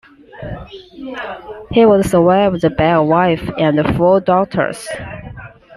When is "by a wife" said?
2.75-3.47